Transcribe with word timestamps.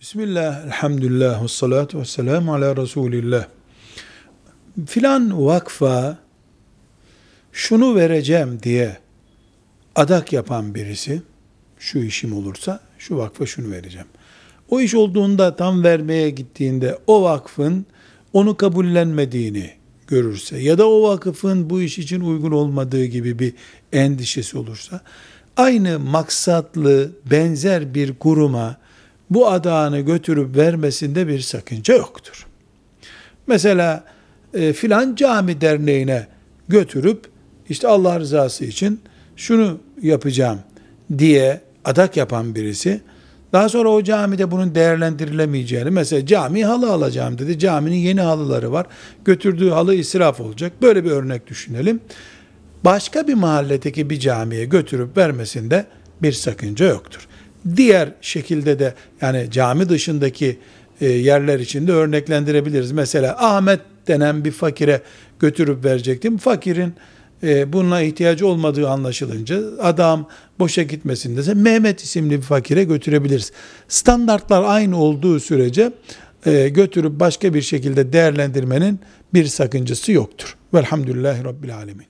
Bismillah, 0.00 0.66
elhamdülillah, 0.66 1.42
ve 1.42 1.48
salatu 1.48 2.00
ve 2.00 2.04
selamu 2.04 2.54
ala 2.54 2.76
Resulillah. 2.76 3.46
Filan 4.86 5.46
vakfa 5.46 6.18
şunu 7.52 7.94
vereceğim 7.94 8.58
diye 8.62 8.96
adak 9.94 10.32
yapan 10.32 10.74
birisi, 10.74 11.22
şu 11.78 11.98
işim 11.98 12.32
olursa 12.32 12.80
şu 12.98 13.16
vakfa 13.16 13.46
şunu 13.46 13.70
vereceğim. 13.70 14.06
O 14.68 14.80
iş 14.80 14.94
olduğunda 14.94 15.56
tam 15.56 15.84
vermeye 15.84 16.30
gittiğinde 16.30 16.98
o 17.06 17.22
vakfın 17.22 17.86
onu 18.32 18.56
kabullenmediğini 18.56 19.70
görürse 20.06 20.58
ya 20.58 20.78
da 20.78 20.88
o 20.88 21.08
vakıfın 21.08 21.70
bu 21.70 21.82
iş 21.82 21.98
için 21.98 22.20
uygun 22.20 22.52
olmadığı 22.52 23.04
gibi 23.04 23.38
bir 23.38 23.54
endişesi 23.92 24.58
olursa 24.58 25.00
aynı 25.56 25.98
maksatlı 25.98 27.10
benzer 27.30 27.94
bir 27.94 28.14
kuruma 28.18 28.76
bu 29.30 29.48
adağını 29.48 30.00
götürüp 30.00 30.56
vermesinde 30.56 31.28
bir 31.28 31.40
sakınca 31.40 31.94
yoktur. 31.94 32.46
Mesela 33.46 34.04
e, 34.54 34.72
filan 34.72 35.14
cami 35.14 35.60
derneğine 35.60 36.26
götürüp 36.68 37.26
işte 37.68 37.88
Allah 37.88 38.20
rızası 38.20 38.64
için 38.64 39.00
şunu 39.36 39.78
yapacağım 40.02 40.58
diye 41.18 41.60
adak 41.84 42.16
yapan 42.16 42.54
birisi 42.54 43.00
daha 43.52 43.68
sonra 43.68 43.88
o 43.88 44.02
camide 44.02 44.50
bunun 44.50 44.74
değerlendirilemeyeceğini 44.74 45.90
mesela 45.90 46.26
cami 46.26 46.64
halı 46.64 46.92
alacağım 46.92 47.38
dedi. 47.38 47.58
Caminin 47.58 47.96
yeni 47.96 48.20
halıları 48.20 48.72
var. 48.72 48.86
Götürdüğü 49.24 49.70
halı 49.70 49.94
israf 49.94 50.40
olacak. 50.40 50.72
Böyle 50.82 51.04
bir 51.04 51.10
örnek 51.10 51.46
düşünelim. 51.46 52.00
Başka 52.84 53.28
bir 53.28 53.34
mahalledeki 53.34 54.10
bir 54.10 54.20
camiye 54.20 54.64
götürüp 54.64 55.16
vermesinde 55.16 55.86
bir 56.22 56.32
sakınca 56.32 56.86
yoktur. 56.86 57.28
Diğer 57.76 58.08
şekilde 58.20 58.78
de 58.78 58.94
yani 59.20 59.50
cami 59.50 59.88
dışındaki 59.88 60.58
e, 61.00 61.08
yerler 61.08 61.58
için 61.58 61.86
de 61.86 61.92
örneklendirebiliriz. 61.92 62.92
Mesela 62.92 63.36
Ahmet 63.38 63.80
denen 64.08 64.44
bir 64.44 64.52
fakire 64.52 65.02
götürüp 65.38 65.84
verecektim. 65.84 66.38
Fakirin 66.38 66.94
e, 67.42 67.72
bununla 67.72 68.00
ihtiyacı 68.00 68.46
olmadığı 68.46 68.88
anlaşılınca 68.88 69.60
adam 69.80 70.28
boşa 70.58 70.82
gitmesin 70.82 71.36
dese 71.36 71.54
Mehmet 71.54 72.00
isimli 72.00 72.36
bir 72.36 72.42
fakire 72.42 72.84
götürebiliriz. 72.84 73.52
Standartlar 73.88 74.64
aynı 74.66 75.02
olduğu 75.02 75.40
sürece 75.40 75.92
e, 76.46 76.68
götürüp 76.68 77.20
başka 77.20 77.54
bir 77.54 77.62
şekilde 77.62 78.12
değerlendirmenin 78.12 79.00
bir 79.34 79.44
sakıncası 79.46 80.12
yoktur. 80.12 80.56
Velhamdülillahi 80.74 81.44
Rabbil 81.44 81.76
Alemin. 81.76 82.08